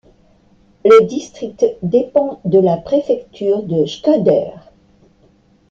[0.83, 4.71] Le district dépend de la préfecture de Shkodër.